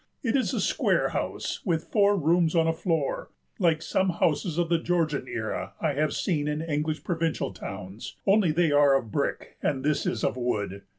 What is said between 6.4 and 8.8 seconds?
in English provincial towns, only they